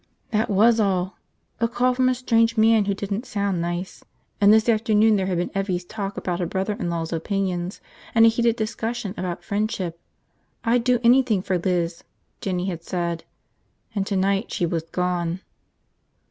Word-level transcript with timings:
That 0.31 0.49
was 0.49 0.79
all. 0.79 1.19
A 1.59 1.67
call 1.67 1.93
from 1.93 2.09
a 2.09 2.15
strange 2.15 2.57
man 2.57 2.85
who 2.85 2.95
didn't 2.95 3.27
sound 3.27 3.61
nice. 3.61 4.03
And 4.41 4.51
this 4.51 4.67
afternoon 4.67 5.15
there 5.15 5.27
had 5.27 5.37
been 5.37 5.51
Evvie's 5.53 5.85
talk 5.85 6.17
about 6.17 6.39
her 6.39 6.47
brother 6.47 6.73
in 6.73 6.89
law's 6.89 7.13
opinions, 7.13 7.79
and 8.15 8.25
a 8.25 8.29
heated 8.29 8.55
discussion 8.55 9.13
about 9.15 9.43
friendship– 9.43 9.99
I'd 10.65 10.83
do 10.83 10.99
anything 11.03 11.43
for 11.43 11.59
Liz, 11.59 12.03
Jinny 12.41 12.65
had 12.65 12.81
said– 12.83 13.25
and 13.93 14.07
tonight 14.07 14.51
she 14.51 14.65
was 14.65 14.89
gone. 14.89 15.41